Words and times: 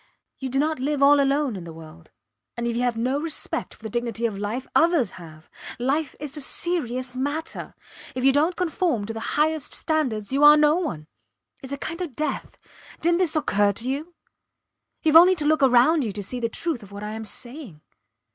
You 0.39 0.49
do 0.49 0.57
not 0.57 0.79
live 0.79 1.03
all 1.03 1.19
alone 1.19 1.55
in 1.55 1.63
the 1.63 1.71
world 1.73 2.09
and 2.57 2.65
if 2.65 2.75
you 2.75 2.81
have 2.81 2.97
no 2.97 3.19
respect 3.21 3.75
for 3.75 3.83
the 3.83 3.89
dignity 3.91 4.25
of 4.25 4.35
life, 4.35 4.65
others 4.73 5.11
have. 5.21 5.47
Life 5.77 6.15
is 6.19 6.35
a 6.35 6.41
serious 6.41 7.15
matter. 7.15 7.75
If 8.15 8.23
you 8.25 8.31
dont 8.31 8.55
conform 8.55 9.05
to 9.05 9.13
the 9.13 9.19
highest 9.37 9.75
standards 9.75 10.31
you 10.33 10.43
are 10.43 10.57
no 10.57 10.75
one 10.77 11.05
its 11.61 11.71
a 11.71 11.77
kind 11.77 12.01
of 12.01 12.15
death. 12.15 12.57
Didnt 13.01 13.19
this 13.19 13.35
occur 13.35 13.73
to 13.73 13.87
you? 13.87 14.15
Youve 15.05 15.15
only 15.17 15.35
to 15.35 15.45
look 15.45 15.61
round 15.61 16.03
you 16.03 16.11
to 16.13 16.23
see 16.23 16.39
the 16.39 16.49
truth 16.49 16.81
of 16.81 16.91
what 16.91 17.03
I 17.03 17.11
am 17.11 17.23
saying. 17.23 17.79